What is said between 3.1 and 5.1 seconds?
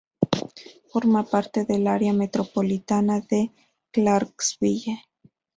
de Clarksville.